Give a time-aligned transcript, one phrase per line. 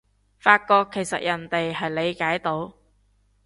[0.39, 2.73] 發覺其實人哋係理解到